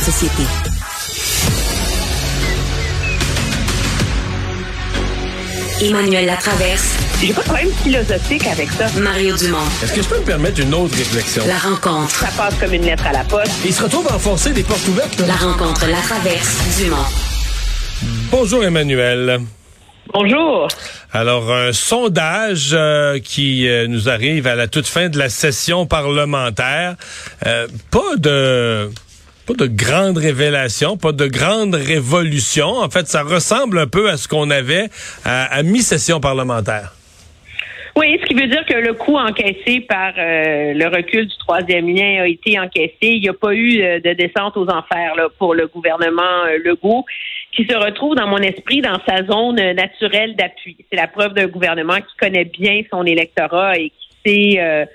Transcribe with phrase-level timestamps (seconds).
[0.00, 0.42] de société.
[5.82, 6.96] Emmanuel Latraverse.
[7.20, 8.86] J'ai pas de problème philosophique avec ça.
[9.00, 9.58] Mario Dumont.
[9.82, 11.42] Est-ce que je peux me permettre une autre réflexion?
[11.46, 12.10] La rencontre.
[12.10, 13.52] Ça passe comme une lettre à la poste.
[13.64, 15.18] Il se retrouve à enfoncer des portes ouvertes.
[15.20, 15.26] là.
[15.26, 16.96] La rencontre, la traverse, Dumont.
[18.30, 19.40] Bonjour Emmanuel.
[20.12, 20.68] Bonjour.
[21.12, 25.86] Alors, un sondage euh, qui euh, nous arrive à la toute fin de la session
[25.86, 26.96] parlementaire.
[27.46, 28.90] Euh, pas de
[29.56, 32.66] pas de grande révélation, pas de grande révolution.
[32.66, 34.88] En fait, ça ressemble un peu à ce qu'on avait
[35.24, 36.92] à, mi-session parlementaire.
[37.96, 41.88] Oui, ce qui veut dire que le coût encaissé par euh, le recul du troisième
[41.88, 42.96] lien a été encaissé.
[43.02, 47.04] Il n'y a pas eu euh, de descente aux enfers pour le gouvernement euh, Legault,
[47.50, 50.76] qui se retrouve dans mon esprit dans sa zone naturelle d'appui.
[50.88, 54.86] C'est la preuve d'un gouvernement qui connaît bien son électorat et qui sait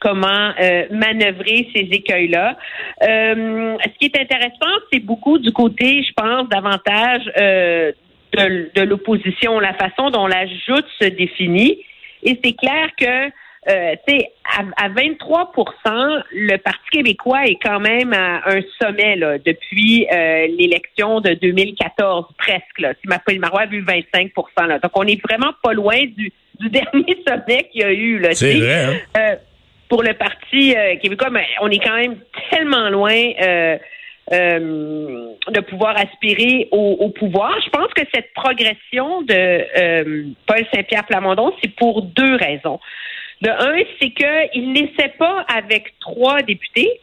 [0.00, 2.56] comment euh, manœuvrer ces écueils-là.
[3.02, 7.92] Euh, ce qui est intéressant, c'est beaucoup du côté, je pense, davantage euh,
[8.32, 11.78] de, de l'opposition, la façon dont la joute se définit.
[12.22, 13.30] Et c'est clair que
[13.68, 19.16] euh, tu sais, à, à 23% le Parti québécois est quand même à un sommet
[19.16, 22.78] là, depuis euh, l'élection de 2014, presque.
[22.78, 22.94] Là.
[23.02, 24.32] Si ma Marois a vu 25
[24.66, 24.78] là.
[24.78, 28.18] Donc, on est vraiment pas loin du, du dernier sommet qu'il y a eu.
[28.18, 28.94] Là, C'est vrai, hein?
[29.18, 29.36] Euh,
[29.90, 32.16] pour le Parti euh, québécois, mais on est quand même
[32.48, 33.76] tellement loin euh,
[34.32, 37.60] euh, de pouvoir aspirer au, pouvoir.
[37.62, 42.78] Je pense que cette progression de Paul Saint-Pierre Plamondon, c'est pour deux raisons.
[43.42, 47.00] De un, c'est qu'il n'essaie pas avec trois députés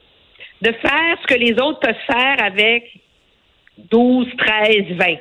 [0.62, 2.90] de faire ce que les autres peuvent faire avec
[3.92, 5.06] 12, 13, 20.
[5.06, 5.18] Tu sais,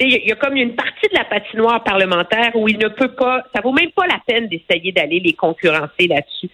[0.00, 3.14] Il y, y a comme une partie de la patinoire parlementaire où il ne peut
[3.14, 6.50] pas, ça vaut même pas la peine d'essayer d'aller les concurrencer là-dessus.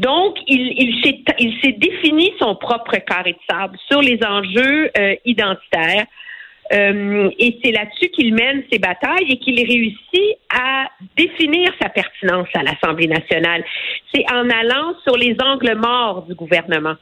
[0.00, 4.90] Donc, il, il s'est il s'est défini son propre carré de sable sur les enjeux
[4.96, 6.06] euh, identitaires.
[6.72, 12.48] Euh, et c'est là-dessus qu'il mène ses batailles et qu'il réussit à définir sa pertinence
[12.54, 13.62] à l'Assemblée nationale.
[14.14, 16.94] C'est en allant sur les angles morts du gouvernement.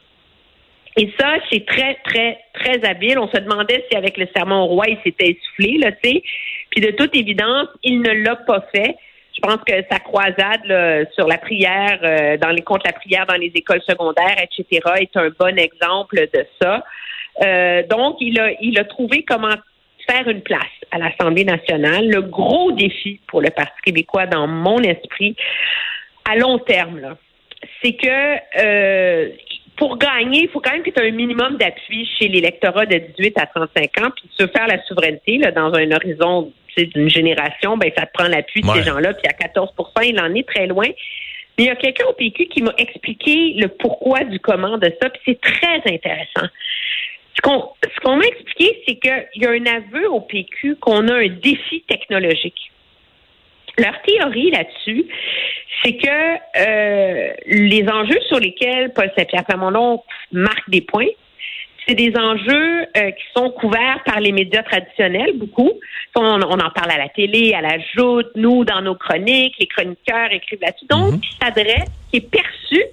[0.97, 3.17] Et ça, c'est très, très, très habile.
[3.17, 6.23] On se demandait si avec le sermon au roi, il s'était essoufflé, là, tu sais.
[6.71, 8.95] Puis de toute évidence, il ne l'a pas fait.
[9.41, 13.35] Je pense que sa croisade sur la prière, euh, dans les contre la prière dans
[13.35, 16.83] les écoles secondaires, etc., est un bon exemple de ça.
[17.45, 19.55] Euh, donc, il a, il a trouvé comment
[20.09, 22.09] faire une place à l'Assemblée nationale.
[22.09, 25.37] Le gros défi pour le Parti québécois, dans mon esprit,
[26.29, 27.15] à long terme,
[27.81, 29.29] c'est que euh,
[29.77, 32.97] pour gagner, il faut quand même que tu aies un minimum d'appui chez l'électorat de
[32.97, 37.91] 18 à 35 ans, puis veux faire la souveraineté dans un horizon d'une génération, ben
[37.97, 40.87] ça te prend l'appui de ces gens-là, puis à 14% il en est très loin.
[41.57, 44.93] Mais il y a quelqu'un au PQ qui m'a expliqué le pourquoi du comment de
[45.01, 46.47] ça, puis c'est très intéressant.
[47.35, 51.07] Ce qu'on ce qu'on m'a expliqué, c'est qu'il y a un aveu au PQ qu'on
[51.07, 52.71] a un défi technologique.
[53.77, 55.05] Leur théorie là-dessus,
[55.83, 61.07] c'est que euh, les enjeux sur lesquels Paul Saint-Pierre Plamondon marque des points,
[61.89, 65.71] c'est des enjeux euh, qui sont couverts par les médias traditionnels, beaucoup.
[66.15, 69.67] On, on en parle à la télé, à la joute, nous, dans nos chroniques, les
[69.67, 70.85] chroniqueurs écrivent là-dessus.
[70.89, 72.83] Donc, qui s'adresse, qui est perçu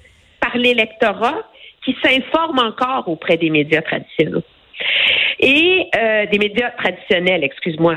[0.40, 1.42] par l'électorat
[1.84, 4.42] qui s'informe encore auprès des médias traditionnels
[5.38, 7.96] et euh, des médias traditionnels, excuse-moi,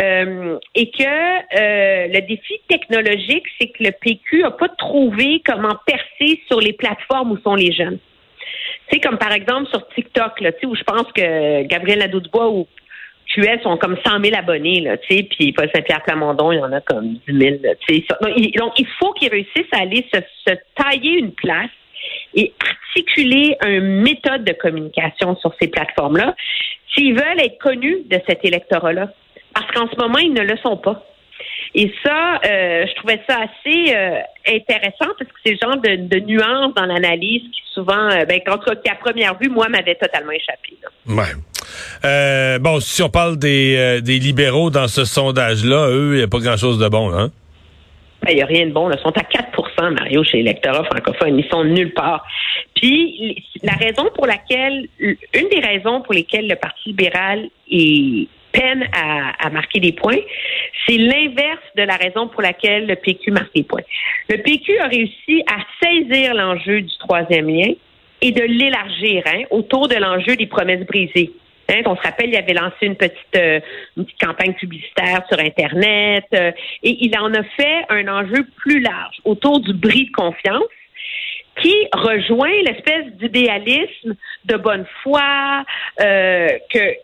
[0.00, 6.40] Euh, et que le défi technologique, c'est que le PQ a pas trouvé comment percer
[6.48, 7.98] sur les plateformes où sont les jeunes.
[8.90, 12.66] Sais, comme par exemple sur TikTok, là, où je pense que Gabriel Nadeau-Dubois ou
[13.34, 16.62] QS ont comme 100 000 abonnés, là, tu sais, puis Paul Saint-Pierre Plamondon, il y
[16.62, 18.02] en a comme 10 000, là, tu
[18.56, 21.70] donc, il faut qu'ils réussissent à aller se, se tailler une place
[22.34, 26.34] et articuler une méthode de communication sur ces plateformes-là
[26.94, 29.12] s'ils veulent être connus de cet électorat-là.
[29.54, 31.04] Parce qu'en ce moment, ils ne le sont pas.
[31.74, 35.96] Et ça, euh, je trouvais ça assez euh, intéressant parce que c'est le genre de,
[36.08, 39.48] de nuances dans l'analyse qui souvent, euh, ben, en tout cas, qui à première vue,
[39.48, 40.76] moi, m'avait totalement échappé.
[40.82, 41.14] là.
[41.14, 41.30] Ouais.
[42.04, 46.28] Euh, bon, si on parle des, des libéraux dans ce sondage-là, eux, il n'y a
[46.28, 47.30] pas grand-chose de bon, hein?
[48.22, 48.88] Ben, Il n'y a rien de bon.
[48.88, 48.96] Là.
[48.98, 51.38] Ils sont à 4% Mario, chez l'électorat francophone.
[51.38, 52.24] Ils sont nulle part.
[52.74, 58.88] Puis, la raison pour laquelle, une des raisons pour lesquelles le Parti libéral est peine
[58.92, 60.20] à, à marquer des points,
[60.86, 63.82] c'est l'inverse de la raison pour laquelle le PQ marque des points.
[64.28, 67.72] Le PQ a réussi à saisir l'enjeu du troisième lien
[68.20, 71.32] et de l'élargir hein, autour de l'enjeu des promesses brisées.
[71.70, 73.60] Hein, on se rappelle, il avait lancé une petite, euh,
[73.96, 76.50] une petite campagne publicitaire sur Internet euh,
[76.82, 80.64] et il en a fait un enjeu plus large autour du bris de confiance.
[81.60, 84.14] qui rejoint l'espèce d'idéalisme
[84.44, 85.64] de bonne foi
[86.00, 86.94] euh, que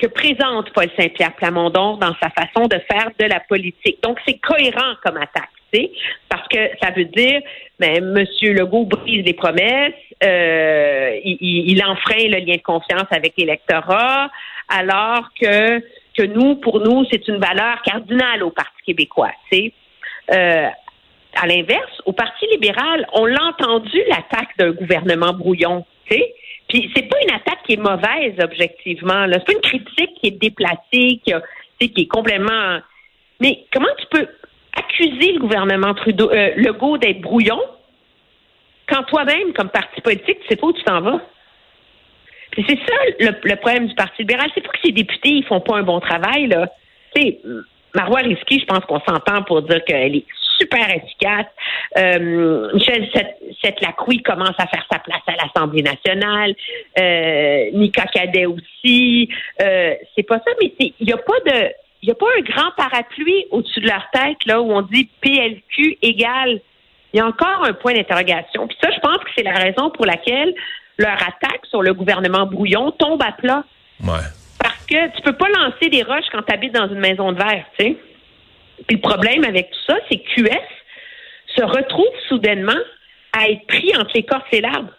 [0.00, 4.02] que présente Paul Saint-Pierre Plamondon dans sa façon de faire de la politique.
[4.02, 5.50] Donc, c'est cohérent comme attaque,
[6.28, 7.40] parce que ça veut dire,
[7.78, 9.94] ben, Monsieur Legault brise les promesses,
[10.24, 14.30] euh, il, il, enfreint le lien de confiance avec l'électorat,
[14.68, 15.80] alors que
[16.16, 19.30] que nous, pour nous, c'est une valeur cardinale au Parti québécois.
[19.54, 20.68] Euh,
[21.34, 25.86] à l'inverse, au Parti libéral, on l'a entendu l'attaque d'un gouvernement brouillon.
[26.10, 26.34] Sais.
[26.68, 29.26] Puis c'est pas une attaque qui est mauvaise objectivement.
[29.32, 31.42] C'est pas une critique qui est déplacée, qui, a,
[31.78, 32.78] qui est complètement.
[33.40, 34.28] Mais comment tu peux
[34.76, 37.60] accuser le gouvernement Trudeau, euh, Legault d'être brouillon
[38.88, 41.20] quand toi-même, comme parti politique, tu sais pas où tu t'en vas?
[42.50, 44.50] Puis c'est ça le, problème du Parti libéral.
[44.54, 46.68] C'est pas que ces députés ils font pas un bon travail là.
[47.14, 47.40] Tu sais,
[47.94, 50.26] Marois Risky, je pense qu'on s'entend pour dire qu'elle est
[50.60, 51.46] super efficace.
[51.96, 53.08] Euh, Michel
[53.80, 56.54] Lacroix commence à faire sa place à l'Assemblée nationale.
[56.98, 59.28] Euh, Nika Cadet aussi.
[59.60, 61.70] Euh, c'est pas ça, mais il n'y a pas de
[62.02, 65.08] il n'y a pas un grand parapluie au-dessus de leur tête là où on dit
[65.20, 66.60] PLQ égale.
[67.12, 68.66] Il y a encore un point d'interrogation.
[68.68, 70.54] Puis ça, je pense que c'est la raison pour laquelle
[70.96, 73.64] leur attaque sur le gouvernement brouillon tombe à plat.
[74.02, 74.28] Ouais.
[74.58, 77.38] Parce que tu peux pas lancer des roches quand tu habites dans une maison de
[77.38, 77.96] verre, tu sais.
[78.86, 82.80] Puis le problème avec tout ça, c'est que QS se retrouve soudainement
[83.32, 84.92] à être pris entre les corps et l'arbre.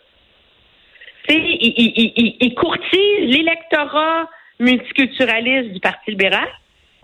[1.27, 4.29] Tu sais, il, courtise l'électorat
[4.59, 6.47] multiculturaliste du Parti libéral,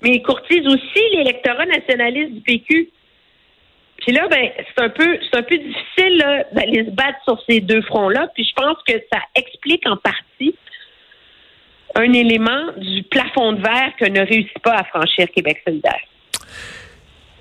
[0.01, 2.89] mais il courtise aussi l'électorat nationaliste du PQ.
[3.97, 7.59] Puis là, ben, c'est un peu, c'est un peu difficile d'aller se battre sur ces
[7.59, 8.27] deux fronts-là.
[8.33, 10.55] Puis je pense que ça explique en partie
[11.95, 16.01] un élément du plafond de verre que ne réussit pas à franchir Québec solidaire.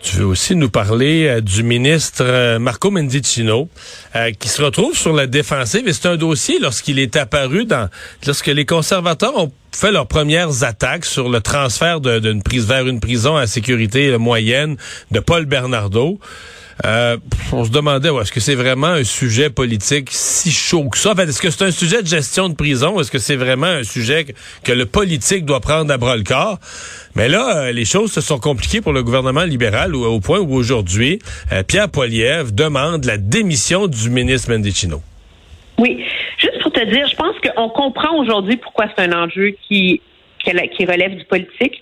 [0.06, 3.68] Tu veux aussi nous parler euh, du ministre euh, Marco Mendicino,
[4.14, 5.88] euh, qui se retrouve sur la défensive.
[5.88, 7.88] Et c'est un dossier lorsqu'il est apparu dans,
[8.24, 13.00] lorsque les conservateurs ont fait leurs premières attaques sur le transfert d'une prise vers une
[13.00, 14.76] prison à sécurité moyenne
[15.10, 16.20] de Paul Bernardo.
[16.84, 17.16] Euh,
[17.52, 21.12] on se demandait, est-ce que c'est vraiment un sujet politique si chaud que ça?
[21.12, 23.00] En est-ce que c'est un sujet de gestion de prison?
[23.00, 24.26] Est-ce que c'est vraiment un sujet
[24.62, 26.58] que, le politique doit prendre à bras le corps?
[27.14, 30.54] Mais là, euh, les choses se sont compliquées pour le gouvernement libéral au, point où
[30.54, 31.18] aujourd'hui,
[31.52, 35.00] euh, Pierre Poilievre demande la démission du ministre Mendicino.
[35.78, 36.04] Oui.
[36.38, 40.02] Juste pour te dire, je pense qu'on comprend aujourd'hui pourquoi c'est un enjeu qui
[40.38, 41.80] qui relève du politique.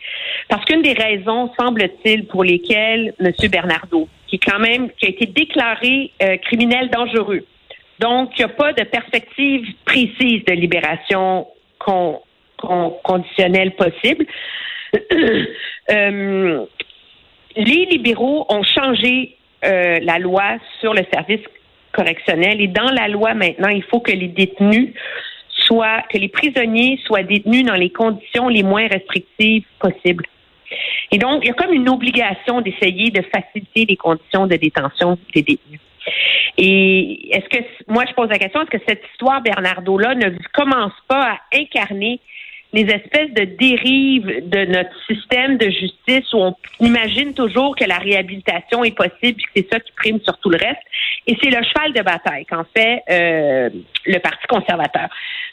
[0.48, 3.32] Parce qu'une des raisons, semble-t-il, pour lesquelles M.
[3.50, 7.44] Bernardo, qui quand même a été déclaré euh, criminel dangereux.
[8.00, 11.46] Donc, il n'y a pas de perspective précise de libération
[12.58, 14.26] conditionnelle possible.
[15.90, 16.64] Euh,
[17.56, 19.36] les libéraux ont changé
[19.66, 21.42] euh, la loi sur le service
[21.92, 24.94] correctionnel et dans la loi maintenant, il faut que les détenus
[25.66, 30.26] soient, que les prisonniers soient détenus dans les conditions les moins restrictives possibles.
[31.10, 35.18] Et donc, il y a comme une obligation d'essayer de faciliter les conditions de détention
[35.34, 35.80] des détenus.
[36.58, 40.92] Et est-ce que, moi, je pose la question, est-ce que cette histoire Bernardo-là ne commence
[41.08, 42.20] pas à incarner
[42.72, 47.98] les espèces de dérives de notre système de justice où on imagine toujours que la
[47.98, 50.82] réhabilitation est possible et que c'est ça qui prime sur tout le reste?
[51.26, 53.70] Et c'est le cheval de bataille qu'en fait euh,
[54.04, 55.08] le Parti conservateur.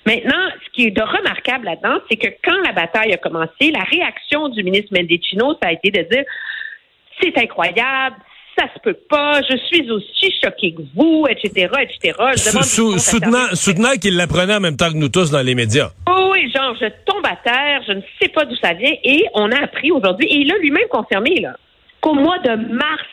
[0.05, 3.83] Maintenant, ce qui est de remarquable là-dedans, c'est que quand la bataille a commencé, la
[3.83, 6.23] réaction du ministre Mendicino, ça a été de dire
[7.21, 8.15] c'est incroyable,
[8.57, 12.13] ça se peut pas, je suis aussi choqué que vous, etc., etc.
[12.35, 15.91] soutenant, qu'il l'apprenait en même temps que nous tous dans les médias.
[16.09, 19.25] Oh oui, genre, je tombe à terre, je ne sais pas d'où ça vient, et
[19.33, 21.55] on a appris aujourd'hui, et il a lui-même confirmé, là,
[22.01, 23.03] qu'au mois de mars,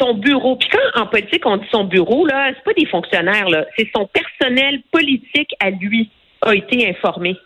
[0.00, 3.48] son bureau, puis quand en politique on dit son bureau, là, c'est pas des fonctionnaires,
[3.48, 6.10] là, c'est son personnel politique à lui
[6.42, 7.36] a été informé.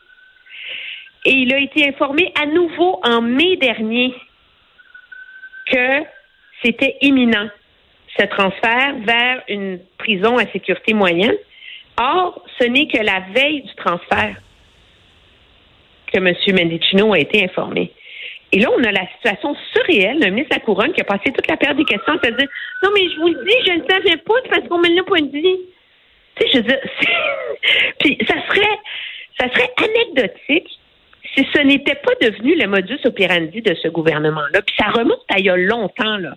[1.25, 4.14] Et il a été informé à nouveau en mai dernier
[5.66, 6.02] que
[6.62, 7.49] c'était imminent,
[8.18, 11.34] ce transfert vers une prison à sécurité moyenne.
[11.99, 14.37] Or, ce n'est que la veille du transfert
[16.12, 16.34] que M.
[16.54, 17.92] Mendicino a été informé.
[18.54, 21.32] Et là, on a la situation surréelle le ministre de la Couronne qui a passé
[21.32, 22.49] toute la période des questions à dire
[22.84, 25.20] Non, mais je vous le dis, je ne savais pas parce qu'on me l'a pas
[25.20, 25.58] dit.
[26.37, 26.78] Tu sais, je veux dire,
[27.99, 28.78] puis ça serait,
[29.40, 30.68] ça serait anecdotique
[31.34, 34.62] si ce n'était pas devenu le modus operandi de ce gouvernement-là.
[34.62, 36.37] Puis ça remonte à il y a longtemps, là.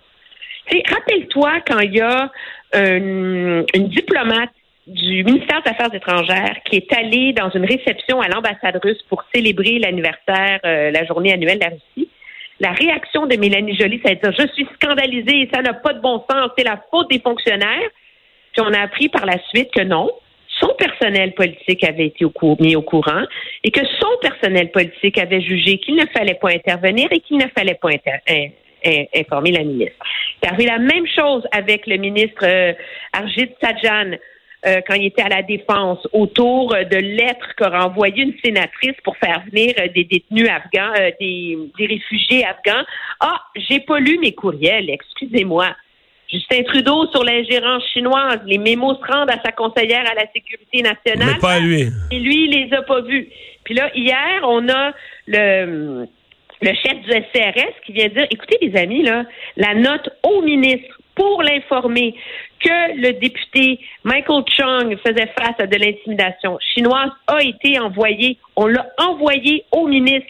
[0.90, 2.30] Rappelle-toi quand il y a
[2.74, 4.50] une, diplomate
[4.88, 9.22] du ministère des Affaires étrangères qui est allée dans une réception à l'ambassade russe pour
[9.32, 12.07] célébrer l'anniversaire, euh, la journée annuelle de la Russie.
[12.60, 16.00] La réaction de Mélanie Joly, c'est de dire Je suis scandalisée, ça n'a pas de
[16.00, 17.90] bon sens, c'est la faute des fonctionnaires.
[18.52, 20.10] Puis on a appris par la suite que non,
[20.58, 22.24] son personnel politique avait été
[22.60, 23.22] mis au courant
[23.62, 27.46] et que son personnel politique avait jugé qu'il ne fallait pas intervenir et qu'il ne
[27.56, 27.90] fallait pas
[29.14, 29.96] informer la ministre.
[30.42, 32.72] C'est arrivé la même chose avec le ministre euh,
[33.12, 34.16] Arjit Sajjan
[34.66, 39.16] euh, quand il était à la défense autour de lettres qu'a envoyées une sénatrice pour
[39.18, 42.84] faire venir euh, des détenus afghans, euh, des, des réfugiés afghans.
[43.20, 45.68] Ah, j'ai pas lu mes courriels, excusez-moi.
[46.30, 50.82] Justin Trudeau sur l'ingérence chinoise, les mémos se rendent à sa conseillère à la sécurité
[50.82, 51.34] nationale.
[51.34, 51.86] Mais pas lui.
[52.10, 53.28] Et lui, il les a pas vus.
[53.64, 54.92] Puis là, hier, on a
[55.26, 56.06] le
[56.60, 59.24] le chef du SCRS qui vient dire, écoutez les amis, là,
[59.56, 62.14] la note au ministre pour l'informer
[62.60, 68.38] que le député Michael Chung faisait face à de l'intimidation chinoise a été envoyée.
[68.54, 70.28] On l'a envoyé au ministre.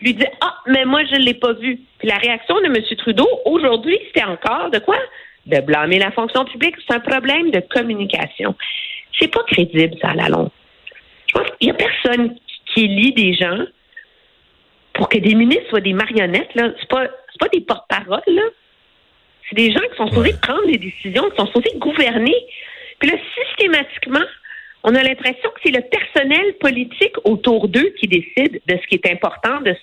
[0.00, 1.80] Lui dit Ah, mais moi, je ne l'ai pas vu.
[1.98, 2.76] Puis la réaction de M.
[2.96, 4.96] Trudeau, aujourd'hui, c'était encore de quoi?
[5.46, 6.76] De blâmer la fonction publique.
[6.86, 8.54] C'est un problème de communication.
[9.18, 10.50] C'est pas crédible, ça, à la longue.
[11.26, 12.36] Je pense qu'il n'y a personne
[12.74, 13.64] qui lit des gens
[14.94, 16.70] pour que des ministres soient des marionnettes, là.
[16.80, 17.06] C'est pas,
[17.38, 18.52] pas des porte-paroles.
[19.48, 22.34] C'est des gens qui sont supposés prendre des décisions, qui sont supposés gouverner.
[22.98, 24.24] Puis là, systématiquement,
[24.84, 28.96] on a l'impression que c'est le personnel politique autour d'eux qui décide de ce qui
[28.96, 29.74] est important, de,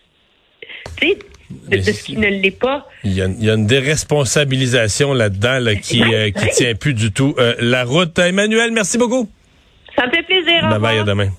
[1.69, 2.87] de, ce qui ne l'est pas.
[3.03, 8.17] Il y, a, une déresponsabilisation là-dedans qui ne tient plus du tout euh, la route.
[8.19, 9.29] Emmanuel, merci beaucoup.
[9.97, 10.67] Ça me fait plaisir.
[10.69, 11.29] Bye bye, à demain.